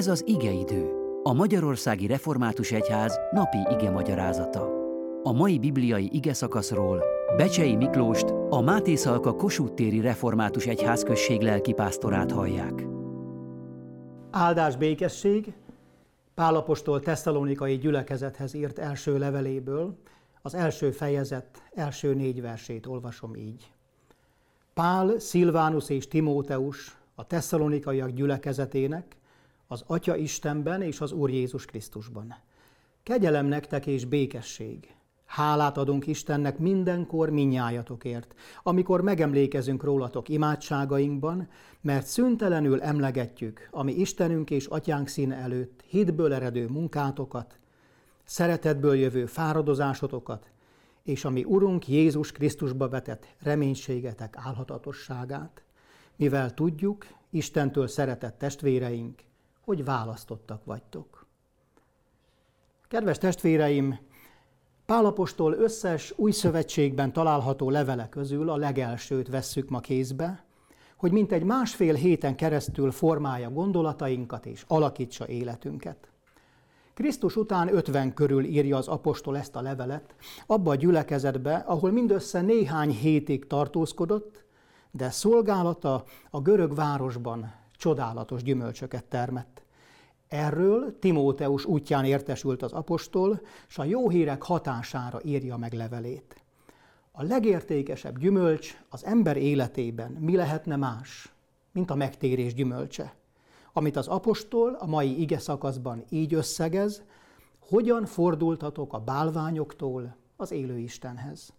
Ez 0.00 0.08
az 0.08 0.22
igeidő, 0.26 0.90
a 1.22 1.32
Magyarországi 1.32 2.06
Református 2.06 2.72
Egyház 2.72 3.20
napi 3.30 3.58
ige 3.70 3.90
magyarázata. 3.90 4.68
A 5.22 5.32
mai 5.32 5.58
bibliai 5.58 6.08
ige 6.12 6.32
szakaszról 6.32 7.04
Becsei 7.36 7.76
Miklóst, 7.76 8.24
a 8.50 8.60
Máté 8.60 8.94
Szalka 8.94 9.34
Kossuth 9.34 9.74
téri 9.74 10.00
Református 10.00 10.66
Egyház 10.66 11.02
község 11.02 11.40
lelkipásztorát 11.40 12.32
hallják. 12.32 12.86
Áldás 14.30 14.76
békesség, 14.76 15.52
Pálapostól 16.34 17.00
tesszalonikai 17.00 17.78
gyülekezethez 17.78 18.54
írt 18.54 18.78
első 18.78 19.18
leveléből, 19.18 19.96
az 20.42 20.54
első 20.54 20.90
fejezet 20.90 21.62
első 21.74 22.14
négy 22.14 22.40
versét 22.40 22.86
olvasom 22.86 23.34
így. 23.34 23.72
Pál, 24.74 25.18
Szilvánus 25.18 25.88
és 25.88 26.08
Timóteus 26.08 26.96
a 27.14 27.26
tesszalonikaiak 27.26 28.10
gyülekezetének, 28.10 29.18
az 29.72 29.84
Atya 29.86 30.16
Istenben 30.16 30.82
és 30.82 31.00
az 31.00 31.12
Úr 31.12 31.30
Jézus 31.30 31.64
Krisztusban. 31.64 32.34
Kegyelem 33.02 33.46
nektek 33.46 33.86
és 33.86 34.04
békesség. 34.04 34.94
Hálát 35.24 35.76
adunk 35.76 36.06
Istennek 36.06 36.58
mindenkor 36.58 37.30
minnyájatokért, 37.30 38.34
amikor 38.62 39.00
megemlékezünk 39.00 39.82
rólatok 39.82 40.28
imádságainkban, 40.28 41.48
mert 41.80 42.06
szüntelenül 42.06 42.82
emlegetjük, 42.82 43.68
ami 43.70 43.92
Istenünk 43.92 44.50
és 44.50 44.66
Atyánk 44.66 45.08
színe 45.08 45.36
előtt 45.36 45.82
hitből 45.86 46.32
eredő 46.34 46.68
munkátokat, 46.68 47.58
szeretetből 48.24 48.94
jövő 48.94 49.26
fáradozásotokat, 49.26 50.50
és 51.02 51.24
ami 51.24 51.44
Urunk 51.44 51.88
Jézus 51.88 52.32
Krisztusba 52.32 52.88
vetett 52.88 53.26
reménységetek 53.42 54.36
álhatatosságát, 54.36 55.62
mivel 56.16 56.54
tudjuk, 56.54 57.06
Istentől 57.30 57.86
szeretett 57.88 58.38
testvéreink, 58.38 59.28
hogy 59.70 59.84
választottak 59.84 60.64
vagytok. 60.64 61.26
Kedves 62.88 63.18
testvéreim, 63.18 63.98
Pálapostól 64.86 65.52
összes 65.52 66.12
új 66.16 66.30
szövetségben 66.30 67.12
található 67.12 67.70
levele 67.70 68.08
közül 68.08 68.50
a 68.50 68.56
legelsőt 68.56 69.28
vesszük 69.28 69.68
ma 69.68 69.80
kézbe, 69.80 70.44
hogy 70.96 71.12
mintegy 71.12 71.42
másfél 71.42 71.94
héten 71.94 72.36
keresztül 72.36 72.90
formálja 72.90 73.50
gondolatainkat 73.50 74.46
és 74.46 74.64
alakítsa 74.68 75.28
életünket. 75.28 76.10
Krisztus 76.94 77.36
után 77.36 77.74
50 77.74 78.14
körül 78.14 78.44
írja 78.44 78.76
az 78.76 78.88
apostol 78.88 79.36
ezt 79.36 79.56
a 79.56 79.60
levelet, 79.60 80.14
abba 80.46 80.70
a 80.70 80.74
gyülekezetbe, 80.74 81.54
ahol 81.54 81.90
mindössze 81.90 82.40
néhány 82.40 82.90
hétig 82.90 83.46
tartózkodott, 83.46 84.44
de 84.90 85.10
szolgálata 85.10 86.04
a 86.30 86.40
görög 86.40 86.74
városban 86.74 87.58
csodálatos 87.80 88.42
gyümölcsöket 88.42 89.04
termett. 89.04 89.59
Erről 90.30 90.98
Timóteus 90.98 91.64
útján 91.64 92.04
értesült 92.04 92.62
az 92.62 92.72
apostol, 92.72 93.40
és 93.68 93.78
a 93.78 93.84
jó 93.84 94.08
hírek 94.08 94.42
hatására 94.42 95.20
írja 95.24 95.56
meg 95.56 95.72
levelét. 95.72 96.42
A 97.12 97.22
legértékesebb 97.22 98.18
gyümölcs 98.18 98.80
az 98.88 99.04
ember 99.04 99.36
életében 99.36 100.10
mi 100.12 100.36
lehetne 100.36 100.76
más, 100.76 101.32
mint 101.72 101.90
a 101.90 101.94
megtérés 101.94 102.54
gyümölcse, 102.54 103.14
amit 103.72 103.96
az 103.96 104.08
apostol 104.08 104.74
a 104.74 104.86
mai 104.86 105.20
ige 105.20 105.38
szakaszban 105.38 106.04
így 106.08 106.34
összegez, 106.34 107.02
hogyan 107.58 108.06
fordultatok 108.06 108.92
a 108.92 108.98
bálványoktól 108.98 110.16
az 110.36 110.50
élő 110.50 110.78
Istenhez. 110.78 111.52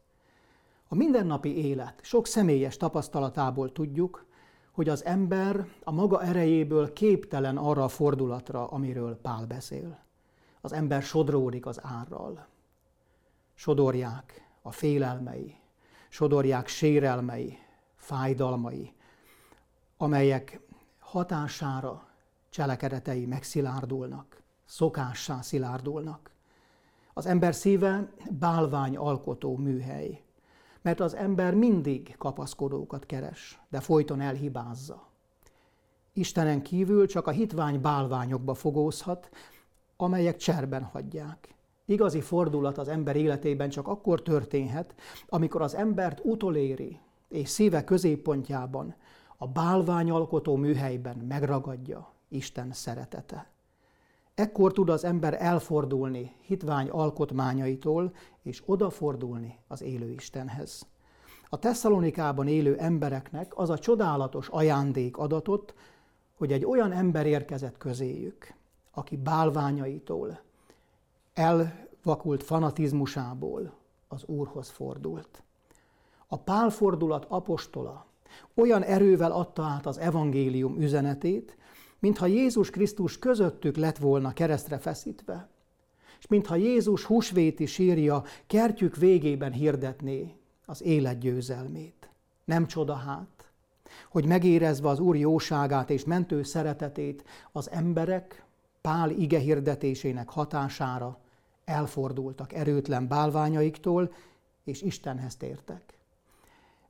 A 0.87 0.95
mindennapi 0.95 1.65
élet 1.65 1.99
sok 2.01 2.27
személyes 2.27 2.77
tapasztalatából 2.77 3.71
tudjuk, 3.71 4.25
hogy 4.71 4.89
az 4.89 5.05
ember 5.05 5.67
a 5.83 5.91
maga 5.91 6.23
erejéből 6.23 6.93
képtelen 6.93 7.57
arra 7.57 7.83
a 7.83 7.87
fordulatra, 7.87 8.67
amiről 8.67 9.17
Pál 9.17 9.45
beszél. 9.45 9.99
Az 10.61 10.73
ember 10.73 11.01
sodródik 11.01 11.65
az 11.65 11.79
árral. 11.83 12.47
Sodorják 13.53 14.49
a 14.61 14.71
félelmei, 14.71 15.55
sodorják 16.09 16.67
sérelmei, 16.67 17.57
fájdalmai, 17.95 18.93
amelyek 19.97 20.59
hatására 20.99 22.07
cselekedetei 22.49 23.25
megszilárdulnak, 23.25 24.41
szokássá 24.65 25.41
szilárdulnak. 25.41 26.31
Az 27.13 27.25
ember 27.25 27.55
szíve 27.55 28.11
bálvány 28.29 28.97
alkotó 28.97 29.57
műhely, 29.57 30.23
mert 30.81 30.99
az 30.99 31.15
ember 31.15 31.53
mindig 31.53 32.15
kapaszkodókat 32.17 33.05
keres, 33.05 33.59
de 33.69 33.79
folyton 33.79 34.21
elhibázza. 34.21 35.09
Istenen 36.13 36.61
kívül 36.61 37.07
csak 37.07 37.27
a 37.27 37.31
hitvány 37.31 37.81
bálványokba 37.81 38.53
fogózhat, 38.53 39.29
amelyek 39.97 40.37
cserben 40.37 40.83
hagyják. 40.83 41.55
Igazi 41.85 42.21
fordulat 42.21 42.77
az 42.77 42.87
ember 42.87 43.15
életében 43.15 43.69
csak 43.69 43.87
akkor 43.87 44.21
történhet, 44.21 44.95
amikor 45.27 45.61
az 45.61 45.75
embert 45.75 46.19
utoléri, 46.23 46.99
és 47.27 47.49
szíve 47.49 47.83
középpontjában, 47.83 48.95
a 49.37 49.47
bálványalkotó 49.47 50.55
műhelyben 50.55 51.17
megragadja 51.17 52.13
Isten 52.27 52.71
szeretete. 52.71 53.51
Ekkor 54.35 54.71
tud 54.71 54.89
az 54.89 55.03
ember 55.03 55.37
elfordulni 55.39 56.35
hitvány 56.41 56.89
alkotmányaitól, 56.89 58.13
és 58.41 58.63
odafordulni 58.65 59.57
az 59.67 59.81
élő 59.81 60.11
Istenhez. 60.11 60.85
A 61.49 61.59
Tesszalonikában 61.59 62.47
élő 62.47 62.77
embereknek 62.77 63.57
az 63.57 63.69
a 63.69 63.79
csodálatos 63.79 64.47
ajándék 64.47 65.17
adatot, 65.17 65.73
hogy 66.37 66.51
egy 66.51 66.65
olyan 66.65 66.91
ember 66.91 67.25
érkezett 67.25 67.77
közéjük, 67.77 68.53
aki 68.91 69.17
bálványaitól, 69.17 70.41
elvakult 71.33 72.43
fanatizmusából 72.43 73.73
az 74.07 74.23
Úrhoz 74.25 74.69
fordult. 74.69 75.43
A 76.27 76.37
pálfordulat 76.37 77.25
apostola 77.27 78.05
olyan 78.53 78.83
erővel 78.83 79.31
adta 79.31 79.63
át 79.63 79.85
az 79.85 79.97
evangélium 79.97 80.81
üzenetét, 80.81 81.57
mintha 82.01 82.25
Jézus 82.25 82.69
Krisztus 82.69 83.19
közöttük 83.19 83.75
lett 83.75 83.97
volna 83.97 84.33
keresztre 84.33 84.77
feszítve, 84.77 85.49
és 86.19 86.27
mintha 86.27 86.55
Jézus 86.55 87.03
húsvéti 87.03 87.65
sírja 87.65 88.23
kertjük 88.47 88.95
végében 88.95 89.51
hirdetné 89.51 90.35
az 90.65 90.81
élet 90.81 91.19
győzelmét. 91.19 92.09
Nem 92.45 92.67
csoda 92.67 92.93
hát, 92.93 93.51
hogy 94.09 94.25
megérezve 94.25 94.89
az 94.89 94.99
Úr 94.99 95.15
jóságát 95.15 95.89
és 95.89 96.03
mentő 96.03 96.43
szeretetét, 96.43 97.23
az 97.51 97.69
emberek 97.71 98.45
Pál 98.81 99.09
ige 99.09 99.39
hirdetésének 99.39 100.29
hatására 100.29 101.19
elfordultak 101.65 102.53
erőtlen 102.53 103.07
bálványaiktól, 103.07 104.13
és 104.63 104.81
Istenhez 104.81 105.35
tértek. 105.35 105.97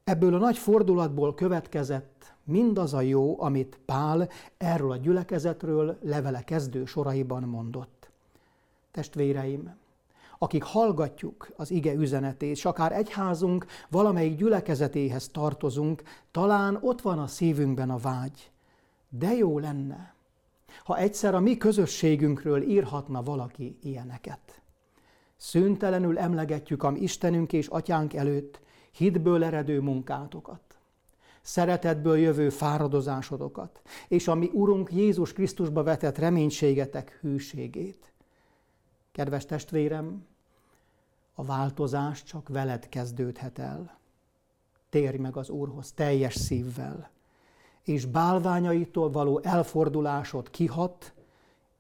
Ebből 0.04 0.34
a 0.34 0.38
nagy 0.38 0.58
fordulatból 0.58 1.34
következett 1.34 2.21
mindaz 2.44 2.94
a 2.94 3.02
jó, 3.02 3.42
amit 3.42 3.80
Pál 3.86 4.30
erről 4.58 4.92
a 4.92 4.98
gyülekezetről 4.98 5.98
levele 6.02 6.44
kezdő 6.44 6.86
soraiban 6.86 7.44
mondott. 7.44 8.10
Testvéreim, 8.92 9.76
akik 10.38 10.64
hallgatjuk 10.64 11.52
az 11.56 11.72
ige 11.72 11.94
üzenetét, 11.94 12.50
és 12.50 12.66
akár 12.66 12.92
egyházunk 12.92 13.66
valamelyik 13.90 14.38
gyülekezetéhez 14.38 15.30
tartozunk, 15.30 16.04
talán 16.32 16.78
ott 16.82 17.02
van 17.02 17.20
a 17.20 17.28
szívünkben 17.28 17.90
a 17.90 17.98
vágy. 17.98 18.52
De 19.10 19.34
jó 19.34 19.60
lenne, 19.60 20.14
ha 20.84 20.98
egyszer 20.98 21.36
a 21.36 21.40
mi 21.40 21.58
közösségünkről 21.58 22.62
írhatna 22.62 23.24
valaki 23.24 23.78
ilyeneket. 23.82 24.62
Szüntelenül 25.38 26.18
emlegetjük 26.18 26.84
a 26.84 26.92
Istenünk 26.96 27.54
és 27.54 27.68
Atyánk 27.68 28.14
előtt 28.14 28.60
hitből 28.92 29.44
eredő 29.44 29.80
munkátokat, 29.80 30.62
szeretetből 31.42 32.18
jövő 32.18 32.50
fáradozásodokat, 32.50 33.82
és 34.08 34.28
a 34.28 34.36
mi 34.36 34.50
Urunk 34.54 34.92
Jézus 34.92 35.34
Krisztusba 35.34 35.84
vetett 35.84 36.18
reménységetek 36.18 37.18
hűségét. 37.22 38.14
Kedves 39.12 39.46
testvérem, 39.46 40.26
a 41.34 41.44
változás 41.44 42.24
csak 42.24 42.50
veled 42.50 42.90
kezdődhet 42.90 43.60
el. 43.60 44.00
Térj 44.90 45.18
meg 45.18 45.38
az 45.38 45.50
Úrhoz 45.50 45.92
teljes 45.92 46.36
szívvel, 46.36 47.10
és 47.84 48.06
bálványaitól 48.06 49.12
való 49.12 49.40
elfordulásod 49.44 50.50
kihat, 50.50 51.14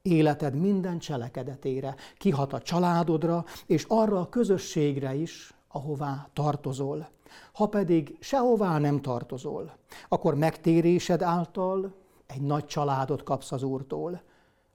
életed 0.01 0.55
minden 0.55 0.99
cselekedetére, 0.99 1.95
kihat 2.17 2.53
a 2.53 2.61
családodra, 2.61 3.45
és 3.65 3.85
arra 3.87 4.19
a 4.19 4.29
közösségre 4.29 5.13
is, 5.15 5.53
ahová 5.67 6.29
tartozol. 6.33 7.09
Ha 7.53 7.67
pedig 7.67 8.17
sehová 8.19 8.77
nem 8.77 9.01
tartozol, 9.01 9.77
akkor 10.09 10.35
megtérésed 10.35 11.21
által 11.21 11.93
egy 12.25 12.41
nagy 12.41 12.65
családot 12.65 13.23
kapsz 13.23 13.51
az 13.51 13.63
Úrtól, 13.63 14.21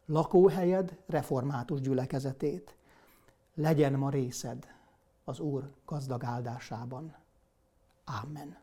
lakóhelyed 0.07 0.97
református 1.07 1.81
gyülekezetét. 1.81 2.77
Legyen 3.55 3.93
ma 3.93 4.11
részed 4.11 4.67
az 5.25 5.41
Úr 5.41 5.71
gazdag 5.87 6.25
áldásában. 6.25 7.15
Amen. 8.23 8.57